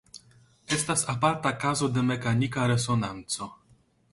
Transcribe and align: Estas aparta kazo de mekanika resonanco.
Estas 0.77 1.03
aparta 1.13 1.51
kazo 1.65 1.91
de 1.99 2.05
mekanika 2.07 2.67
resonanco. 2.73 3.53